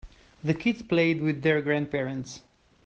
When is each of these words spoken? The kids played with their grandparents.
The 0.43 0.55
kids 0.55 0.81
played 0.81 1.21
with 1.21 1.43
their 1.43 1.61
grandparents. 1.61 2.41